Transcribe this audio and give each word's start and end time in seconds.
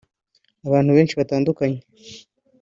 abantu 0.67 0.89
benshi 0.97 1.13
batandukanye 1.19 1.79